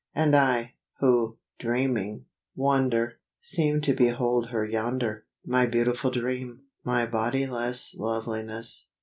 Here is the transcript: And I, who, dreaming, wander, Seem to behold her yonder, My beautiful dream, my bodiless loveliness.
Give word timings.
And 0.15 0.35
I, 0.35 0.73
who, 0.97 1.37
dreaming, 1.59 2.25
wander, 2.55 3.19
Seem 3.39 3.81
to 3.81 3.93
behold 3.93 4.47
her 4.49 4.65
yonder, 4.65 5.27
My 5.45 5.67
beautiful 5.67 6.09
dream, 6.09 6.63
my 6.83 7.05
bodiless 7.05 7.93
loveliness. 7.93 8.87